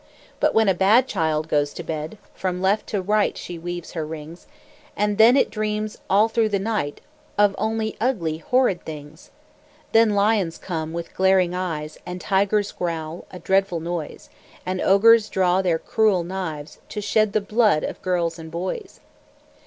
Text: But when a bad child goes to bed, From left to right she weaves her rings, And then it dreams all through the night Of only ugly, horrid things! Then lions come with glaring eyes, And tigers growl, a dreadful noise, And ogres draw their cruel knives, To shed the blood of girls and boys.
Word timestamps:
But 0.39 0.55
when 0.55 0.67
a 0.67 0.73
bad 0.73 1.05
child 1.07 1.47
goes 1.47 1.73
to 1.75 1.83
bed, 1.83 2.17
From 2.33 2.59
left 2.59 2.87
to 2.87 3.03
right 3.03 3.37
she 3.37 3.59
weaves 3.59 3.91
her 3.91 4.03
rings, 4.03 4.47
And 4.97 5.19
then 5.19 5.37
it 5.37 5.51
dreams 5.51 5.99
all 6.09 6.27
through 6.27 6.49
the 6.49 6.57
night 6.57 7.01
Of 7.37 7.53
only 7.59 7.97
ugly, 8.01 8.39
horrid 8.39 8.83
things! 8.83 9.29
Then 9.91 10.15
lions 10.15 10.57
come 10.57 10.91
with 10.91 11.13
glaring 11.13 11.53
eyes, 11.53 11.99
And 12.03 12.19
tigers 12.19 12.71
growl, 12.71 13.25
a 13.29 13.37
dreadful 13.37 13.79
noise, 13.79 14.31
And 14.65 14.81
ogres 14.81 15.29
draw 15.29 15.61
their 15.61 15.77
cruel 15.77 16.23
knives, 16.23 16.79
To 16.89 16.99
shed 16.99 17.33
the 17.33 17.39
blood 17.39 17.83
of 17.83 18.01
girls 18.01 18.39
and 18.39 18.49
boys. 18.49 19.01